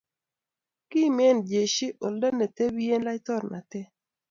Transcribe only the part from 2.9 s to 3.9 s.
laitoriante.